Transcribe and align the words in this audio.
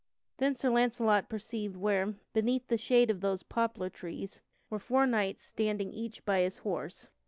Then 0.37 0.55
Sir 0.55 0.71
Launcelot 0.71 1.29
perceived 1.29 1.75
where, 1.75 2.15
beneath 2.33 2.67
the 2.69 2.75
shade 2.77 3.11
of 3.11 3.21
these 3.21 3.43
poplar 3.43 3.91
trees, 3.91 4.41
were 4.67 4.79
four 4.79 5.05
knights 5.05 5.45
standing 5.45 5.93
each 5.93 6.25
by 6.25 6.39
his 6.41 6.57
horse. 6.65 7.11